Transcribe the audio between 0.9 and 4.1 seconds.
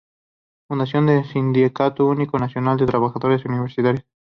del Sindicato Único Nacional de Trabajadores Universitarios.